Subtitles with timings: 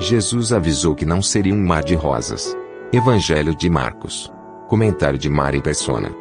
[0.00, 2.56] Jesus avisou que não seria um mar de rosas.
[2.92, 4.32] Evangelho de Marcos.
[4.68, 6.12] Comentário de Mari Persona.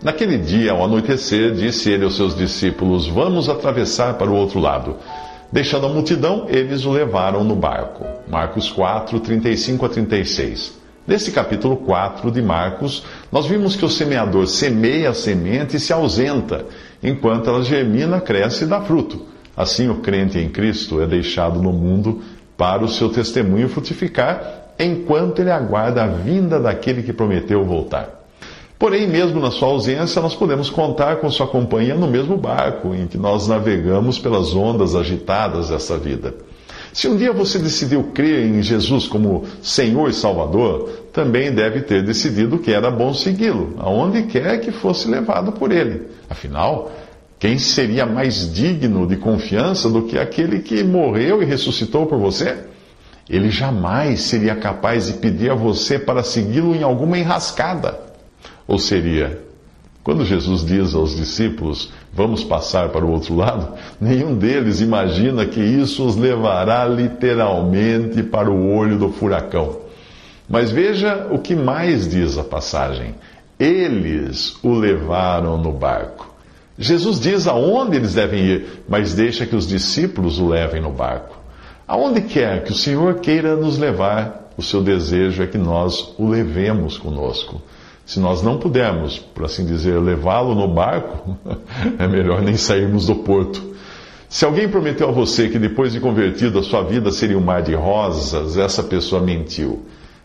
[0.00, 4.94] Naquele dia, ao anoitecer, disse ele aos seus discípulos: Vamos atravessar para o outro lado.
[5.50, 8.06] Deixando a multidão, eles o levaram no barco.
[8.28, 10.78] Marcos 4, 35 a 36.
[11.04, 13.02] Nesse capítulo 4 de Marcos,
[13.32, 16.66] nós vimos que o semeador semeia a semente e se ausenta,
[17.02, 19.37] enquanto ela germina, cresce e dá fruto.
[19.58, 22.22] Assim, o crente em Cristo é deixado no mundo
[22.56, 28.08] para o seu testemunho frutificar, enquanto ele aguarda a vinda daquele que prometeu voltar.
[28.78, 33.08] Porém, mesmo na sua ausência, nós podemos contar com sua companhia no mesmo barco em
[33.08, 36.36] que nós navegamos pelas ondas agitadas dessa vida.
[36.92, 42.04] Se um dia você decidiu crer em Jesus como Senhor e Salvador, também deve ter
[42.04, 46.02] decidido que era bom segui-lo, aonde quer que fosse levado por ele.
[46.30, 46.92] Afinal,
[47.38, 52.64] quem seria mais digno de confiança do que aquele que morreu e ressuscitou por você?
[53.30, 58.00] Ele jamais seria capaz de pedir a você para segui-lo em alguma enrascada.
[58.66, 59.40] Ou seria,
[60.02, 65.60] quando Jesus diz aos discípulos, vamos passar para o outro lado, nenhum deles imagina que
[65.60, 69.80] isso os levará literalmente para o olho do furacão.
[70.48, 73.14] Mas veja o que mais diz a passagem.
[73.60, 76.27] Eles o levaram no barco.
[76.78, 81.36] Jesus diz aonde eles devem ir, mas deixa que os discípulos o levem no barco.
[81.86, 86.28] Aonde quer que o Senhor queira nos levar, o seu desejo é que nós o
[86.28, 87.60] levemos conosco.
[88.06, 91.36] Se nós não pudermos, por assim dizer, levá-lo no barco,
[91.98, 93.62] é melhor nem sairmos do porto.
[94.28, 97.62] Se alguém prometeu a você que depois de convertido a sua vida seria um mar
[97.62, 99.82] de rosas, essa pessoa mentiu.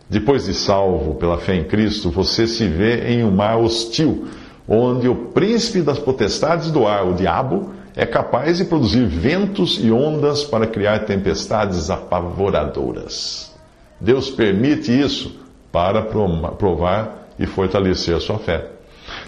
[0.10, 4.28] Depois de salvo pela fé em Cristo, você se vê em um mar hostil,
[4.68, 9.92] onde o príncipe das potestades do ar, o diabo, é capaz de produzir ventos e
[9.92, 13.52] ondas para criar tempestades apavoradoras.
[14.00, 15.36] Deus permite isso
[15.72, 18.70] para provar e fortalecer a sua fé.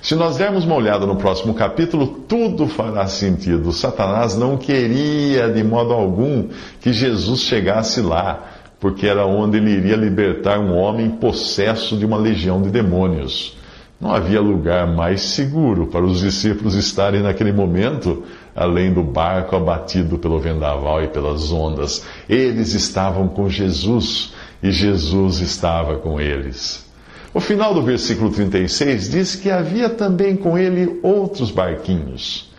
[0.01, 3.71] Se nós dermos uma olhada no próximo capítulo, tudo fará sentido.
[3.71, 6.47] Satanás não queria de modo algum
[6.79, 12.17] que Jesus chegasse lá, porque era onde ele iria libertar um homem possesso de uma
[12.17, 13.57] legião de demônios.
[14.05, 18.21] Não havia lugar mais seguro para os discípulos estarem naquele momento,
[18.55, 22.05] além do barco abatido pelo vendaval e pelas ondas.
[22.29, 26.85] Eles estavam com Jesus e Jesus estava com eles.
[27.33, 32.53] O final do versículo 36 diz que havia também com ele outros barquinhos.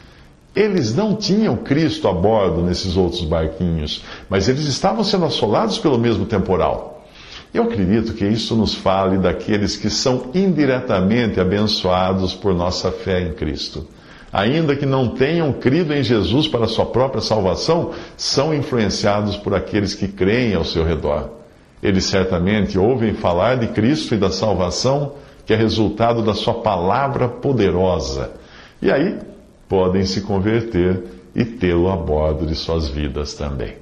[0.52, 5.96] Eles não tinham Cristo a bordo nesses outros barquinhos, mas eles estavam sendo assolados pelo
[5.96, 6.95] mesmo temporal.
[7.56, 13.32] Eu acredito que isso nos fale daqueles que são indiretamente abençoados por nossa fé em
[13.32, 13.86] Cristo.
[14.30, 19.94] Ainda que não tenham crido em Jesus para sua própria salvação, são influenciados por aqueles
[19.94, 21.30] que creem ao seu redor.
[21.82, 25.14] Eles certamente ouvem falar de Cristo e da salvação,
[25.46, 28.32] que é resultado da Sua palavra poderosa.
[28.82, 29.18] E aí
[29.66, 33.76] podem se converter e tê-lo a bordo de suas vidas também.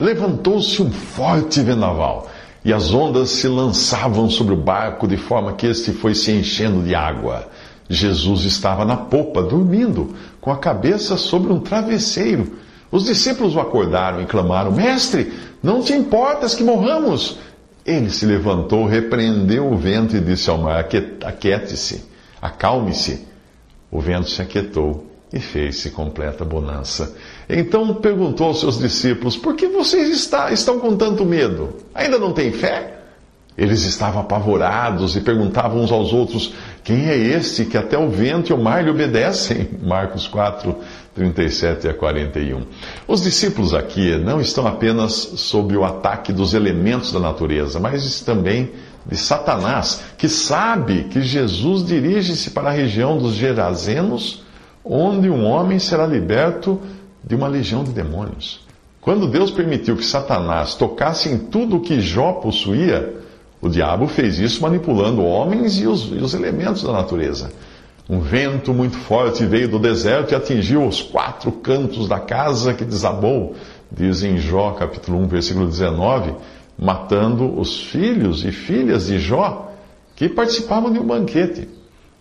[0.00, 2.31] Levantou-se um forte vendaval
[2.64, 6.82] e as ondas se lançavam sobre o barco de forma que este foi se enchendo
[6.82, 7.48] de água.
[7.88, 12.56] Jesus estava na popa, dormindo, com a cabeça sobre um travesseiro.
[12.90, 17.38] Os discípulos o acordaram e clamaram: Mestre, não te importas que morramos?
[17.84, 20.86] Ele se levantou, repreendeu o vento e disse ao mar:
[21.24, 22.04] Aquiete-se,
[22.40, 23.26] acalme-se.
[23.90, 27.14] O vento se aquietou e fez-se completa bonança.
[27.48, 31.76] Então perguntou aos seus discípulos: Por que vocês está, estão com tanto medo?
[31.94, 32.98] Ainda não têm fé?
[33.56, 38.50] Eles estavam apavorados e perguntavam uns aos outros: Quem é este que até o vento
[38.50, 39.68] e o mar lhe obedecem?
[39.82, 40.74] Marcos 4,
[41.14, 42.62] 37 a 41.
[43.06, 48.70] Os discípulos aqui não estão apenas sob o ataque dos elementos da natureza, mas também
[49.04, 54.44] de Satanás, que sabe que Jesus dirige-se para a região dos Gerazenos,
[54.84, 56.80] onde um homem será liberto
[57.24, 58.60] de uma legião de demônios.
[59.00, 63.20] Quando Deus permitiu que Satanás tocasse em tudo o que Jó possuía,
[63.60, 67.50] o diabo fez isso manipulando homens e os, e os elementos da natureza.
[68.08, 72.84] Um vento muito forte veio do deserto e atingiu os quatro cantos da casa que
[72.84, 73.54] desabou,
[73.90, 76.34] diz em Jó capítulo 1, versículo 19,
[76.78, 79.72] matando os filhos e filhas de Jó
[80.16, 81.68] que participavam de um banquete.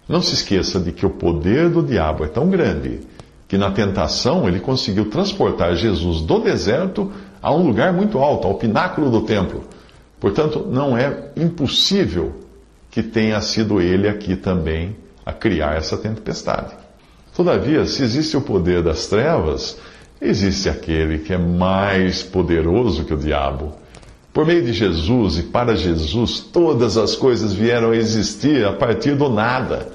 [0.08, 3.02] Não se esqueça de que o poder do diabo é tão grande
[3.52, 7.12] que na tentação ele conseguiu transportar Jesus do deserto
[7.42, 9.66] a um lugar muito alto, ao pináculo do templo.
[10.22, 12.34] Portanto, não é impossível
[12.90, 14.96] que tenha sido ele aqui também
[15.26, 16.74] a criar essa tempestade.
[17.36, 19.78] Todavia, se existe o poder das trevas,
[20.22, 23.74] existe aquele que é mais poderoso que o diabo.
[24.32, 29.14] Por meio de Jesus e para Jesus, todas as coisas vieram a existir a partir
[29.18, 29.90] do nada.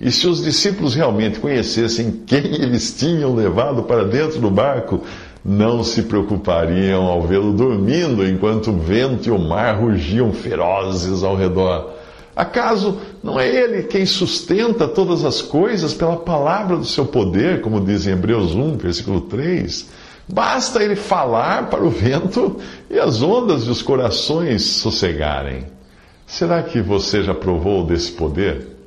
[0.00, 5.02] E se os discípulos realmente conhecessem quem eles tinham levado para dentro do barco,
[5.44, 11.36] não se preocupariam ao vê-lo dormindo enquanto o vento e o mar rugiam ferozes ao
[11.36, 11.92] redor.
[12.34, 17.84] Acaso não é Ele quem sustenta todas as coisas pela palavra do seu poder, como
[17.84, 19.86] diz em Hebreus 1, versículo 3?
[20.26, 22.56] Basta Ele falar para o vento
[22.88, 25.66] e as ondas e os corações sossegarem.
[26.26, 28.79] Será que você já provou desse poder?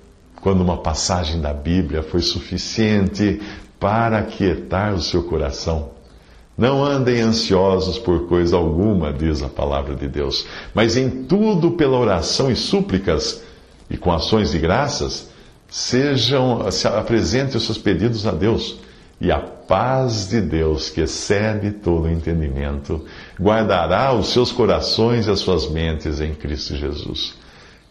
[0.43, 3.41] Quando uma passagem da Bíblia foi suficiente
[3.79, 5.91] para aquietar o seu coração?
[6.57, 11.97] Não andem ansiosos por coisa alguma, diz a palavra de Deus, mas em tudo pela
[11.97, 13.41] oração e súplicas
[13.89, 15.29] e com ações de graças,
[15.69, 18.79] sejam, se apresente os seus pedidos a Deus.
[19.21, 23.05] E a paz de Deus, que excede todo entendimento,
[23.39, 27.41] guardará os seus corações e as suas mentes em Cristo Jesus.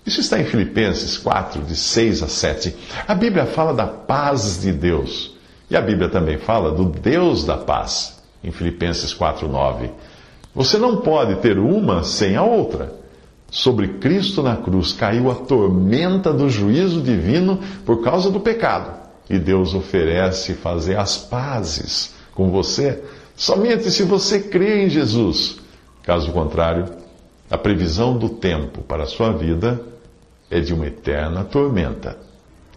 [0.04, 2.75] Isso está em Filipenses 4, de 6 a 7.
[3.06, 5.37] A Bíblia fala da paz de Deus.
[5.70, 9.90] E a Bíblia também fala do Deus da paz em Filipenses 4:9.
[10.54, 13.00] Você não pode ter uma sem a outra.
[13.50, 18.93] Sobre Cristo na cruz caiu a tormenta do juízo divino por causa do pecado.
[19.31, 23.02] E Deus oferece fazer as pazes com você
[23.37, 25.58] somente se você crê em Jesus.
[26.02, 26.87] Caso contrário,
[27.52, 29.78] a previsão do tempo para a sua vida
[30.50, 32.16] é de uma eterna tormenta.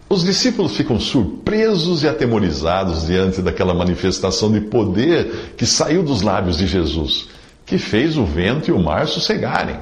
[0.06, 6.58] Os discípulos ficam surpresos e atemorizados diante daquela manifestação de poder que saiu dos lábios
[6.58, 7.28] de Jesus,
[7.64, 9.78] que fez o vento e o mar sossegarem.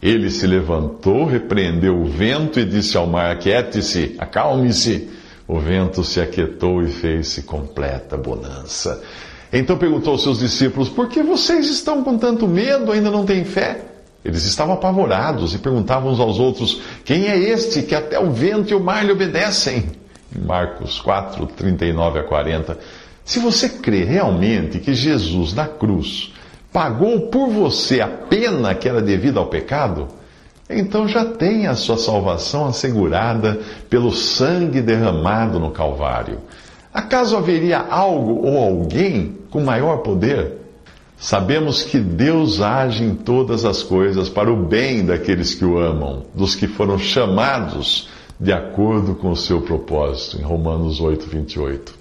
[0.00, 5.08] Ele se levantou, repreendeu o vento e disse ao mar: Aquiete-se, acalme-se.
[5.48, 9.02] O vento se aquietou e fez-se completa bonança.
[9.50, 12.92] Então perguntou aos seus discípulos: Por que vocês estão com tanto medo?
[12.92, 13.88] Ainda não têm fé?
[14.28, 18.70] Eles estavam apavorados e perguntavam uns aos outros: Quem é este que até o vento
[18.70, 19.86] e o mar lhe obedecem?
[20.44, 22.78] Marcos 4, 39 a 40.
[23.24, 26.34] Se você crê realmente que Jesus na cruz
[26.70, 30.08] pagou por você a pena que era devida ao pecado,
[30.68, 33.58] então já tem a sua salvação assegurada
[33.88, 36.40] pelo sangue derramado no Calvário.
[36.92, 40.67] Acaso haveria algo ou alguém com maior poder?
[41.20, 46.26] Sabemos que Deus age em todas as coisas para o bem daqueles que o amam,
[46.32, 51.94] dos que foram chamados de acordo com o seu propósito, em Romanos 8, 28.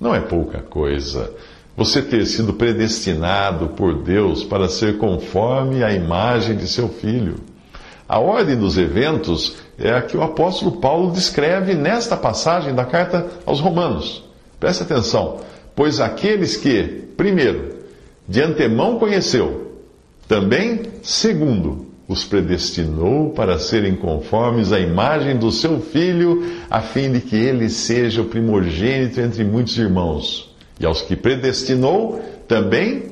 [0.00, 1.32] Não é pouca coisa
[1.76, 7.36] você ter sido predestinado por Deus para ser conforme a imagem de seu filho.
[8.08, 13.26] A ordem dos eventos é a que o apóstolo Paulo descreve nesta passagem da carta
[13.44, 14.24] aos Romanos.
[14.58, 15.40] Preste atenção,
[15.74, 16.82] pois aqueles que,
[17.16, 17.75] primeiro,
[18.28, 19.72] de antemão conheceu.
[20.28, 27.20] Também, segundo, os predestinou para serem conformes à imagem do seu filho, a fim de
[27.20, 30.54] que ele seja o primogênito entre muitos irmãos.
[30.78, 33.10] E aos que predestinou, também,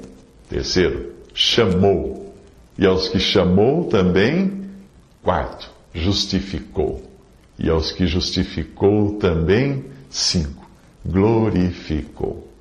[0.48, 2.34] terceiro, chamou.
[2.78, 4.64] E aos que chamou, também,
[5.22, 7.02] quarto, justificou.
[7.58, 10.68] E aos que justificou, também, cinco,
[11.04, 12.53] glorificou.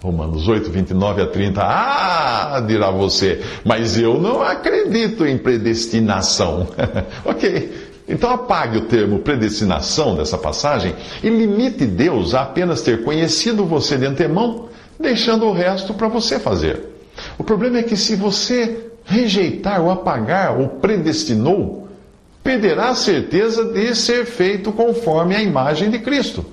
[0.00, 1.60] Romanos 8, 29 a 30.
[1.60, 6.68] Ah, dirá você, mas eu não acredito em predestinação.
[7.24, 7.88] ok.
[8.08, 13.98] Então apague o termo predestinação dessa passagem e limite Deus a apenas ter conhecido você
[13.98, 16.80] de antemão, deixando o resto para você fazer.
[17.36, 21.88] O problema é que se você rejeitar ou apagar o predestinou,
[22.42, 26.46] perderá a certeza de ser feito conforme a imagem de Cristo.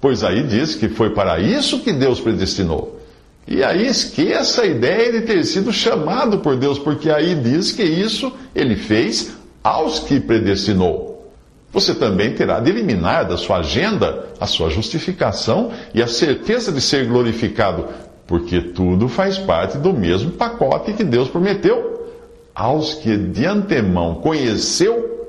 [0.00, 2.98] Pois aí diz que foi para isso que Deus predestinou.
[3.46, 7.82] E aí esqueça a ideia de ter sido chamado por Deus, porque aí diz que
[7.82, 11.30] isso ele fez aos que predestinou.
[11.72, 16.80] Você também terá de eliminar da sua agenda a sua justificação e a certeza de
[16.80, 17.86] ser glorificado,
[18.26, 22.08] porque tudo faz parte do mesmo pacote que Deus prometeu
[22.54, 25.28] aos que de antemão conheceu,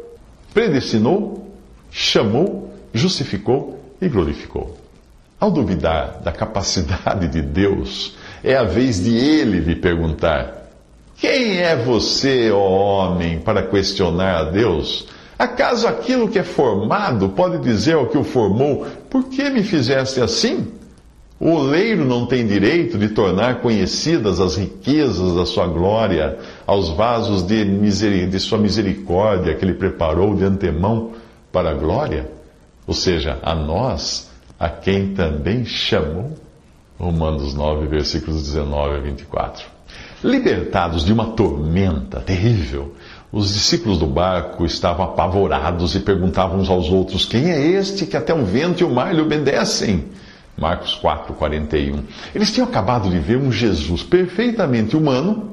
[0.54, 1.52] predestinou,
[1.92, 4.78] chamou, justificou e glorificou.
[5.40, 10.70] Ao duvidar da capacidade de Deus, é a vez de ele lhe perguntar:
[11.18, 15.08] Quem é você, ó homem, para questionar a Deus?
[15.38, 20.22] Acaso aquilo que é formado pode dizer ao que o formou: Por que me fizeste
[20.22, 20.68] assim?
[21.40, 27.42] O oleiro não tem direito de tornar conhecidas as riquezas da sua glória aos vasos
[27.42, 27.66] de,
[28.28, 31.14] de sua misericórdia que ele preparou de antemão
[31.52, 32.41] para a glória?
[32.92, 34.30] Ou seja, a nós
[34.60, 36.38] a quem também chamou.
[37.00, 39.66] Romanos 9, versículos 19 a 24.
[40.22, 42.94] Libertados de uma tormenta terrível,
[43.32, 48.18] os discípulos do barco estavam apavorados e perguntavam uns aos outros: Quem é este que
[48.18, 50.10] até o vento e o mar lhe obedecem?
[50.58, 52.04] Marcos 4, 41.
[52.36, 55.52] Eles tinham acabado de ver um Jesus perfeitamente humano,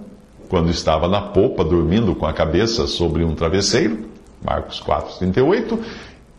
[0.49, 4.09] quando estava na popa dormindo com a cabeça sobre um travesseiro,
[4.45, 5.79] Marcos 4, 38,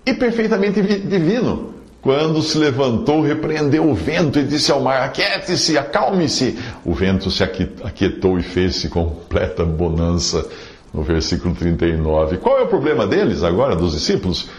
[0.05, 6.57] e perfeitamente divino, quando se levantou, repreendeu o vento e disse ao mar: Aquiete-se, acalme-se.
[6.85, 10.47] O vento se aquietou e fez-se completa bonança.
[10.91, 12.37] No versículo 39.
[12.37, 14.49] Qual é o problema deles agora, dos discípulos?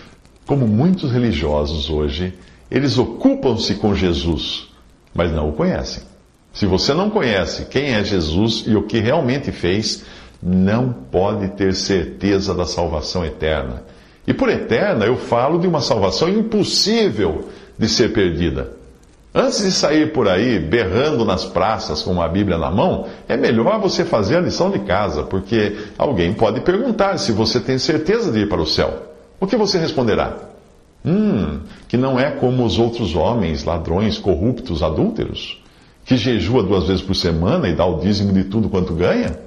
[0.46, 2.34] Como muitos religiosos hoje,
[2.70, 4.68] eles ocupam-se com Jesus,
[5.12, 6.04] mas não o conhecem.
[6.52, 10.04] Se você não conhece quem é Jesus e o que realmente fez,
[10.42, 13.82] não pode ter certeza da salvação eterna.
[14.26, 17.48] E por eterna eu falo de uma salvação impossível
[17.78, 18.72] de ser perdida.
[19.32, 23.80] Antes de sair por aí berrando nas praças com uma Bíblia na mão, é melhor
[23.80, 28.40] você fazer a lição de casa, porque alguém pode perguntar se você tem certeza de
[28.40, 29.06] ir para o céu.
[29.38, 30.36] O que você responderá?
[31.04, 35.62] Hum, que não é como os outros homens, ladrões, corruptos, adúlteros,
[36.04, 39.38] que jejua duas vezes por semana e dá o dízimo de tudo quanto ganha?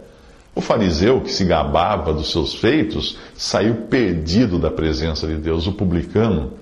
[0.55, 5.65] O fariseu, que se gabava dos seus feitos, saiu perdido da presença de Deus.
[5.65, 6.53] O publicano,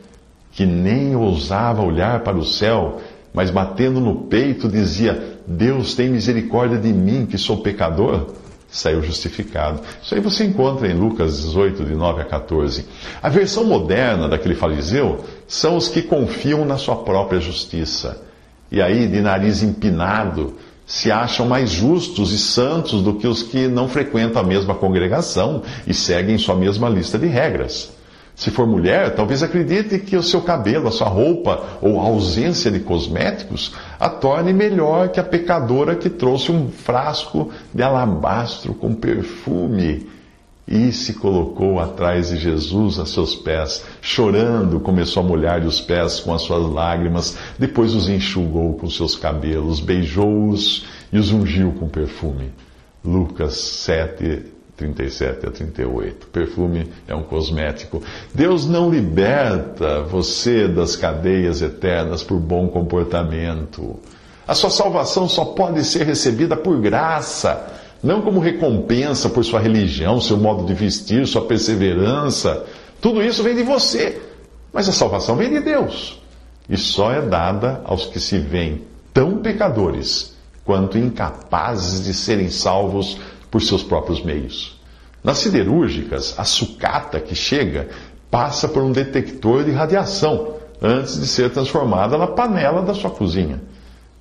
[0.51, 3.01] que nem ousava olhar para o céu,
[3.33, 8.27] mas batendo no peito dizia: Deus tem misericórdia de mim, que sou pecador,
[8.69, 9.81] saiu justificado.
[10.01, 12.85] Isso aí você encontra em Lucas 18, de 9 a 14.
[13.21, 18.21] A versão moderna daquele fariseu são os que confiam na sua própria justiça.
[18.71, 20.55] E aí, de nariz empinado,
[20.91, 25.63] se acham mais justos e santos do que os que não frequentam a mesma congregação
[25.87, 27.93] e seguem sua mesma lista de regras.
[28.35, 32.69] Se for mulher, talvez acredite que o seu cabelo, a sua roupa ou a ausência
[32.69, 38.93] de cosméticos a torne melhor que a pecadora que trouxe um frasco de alabastro com
[38.93, 40.09] perfume
[40.71, 46.21] e se colocou atrás de Jesus a seus pés, chorando, começou a molhar-lhe os pés
[46.21, 51.89] com as suas lágrimas, depois os enxugou com seus cabelos, beijou-os e os ungiu com
[51.89, 52.53] perfume.
[53.03, 54.45] Lucas 7,
[54.77, 56.27] 37 a 38.
[56.27, 58.01] Perfume é um cosmético.
[58.33, 63.99] Deus não liberta você das cadeias eternas por bom comportamento.
[64.47, 70.19] A sua salvação só pode ser recebida por graça não como recompensa por sua religião,
[70.19, 72.65] seu modo de vestir, sua perseverança.
[72.99, 74.21] Tudo isso vem de você,
[74.73, 76.19] mas a salvação vem de Deus.
[76.69, 83.17] E só é dada aos que se veem tão pecadores quanto incapazes de serem salvos
[83.49, 84.79] por seus próprios meios.
[85.23, 87.89] Nas siderúrgicas, a sucata que chega
[88.29, 93.61] passa por um detector de radiação antes de ser transformada na panela da sua cozinha.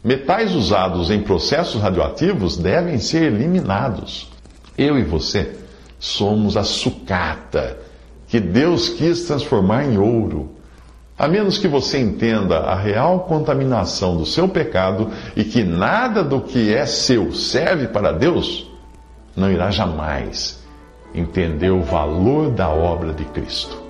[0.03, 4.31] Metais usados em processos radioativos devem ser eliminados.
[4.77, 5.59] Eu e você
[5.99, 7.79] somos a sucata
[8.27, 10.53] que Deus quis transformar em ouro.
[11.19, 16.41] A menos que você entenda a real contaminação do seu pecado e que nada do
[16.41, 18.71] que é seu serve para Deus,
[19.37, 20.65] não irá jamais
[21.15, 23.90] entender o valor da obra de Cristo.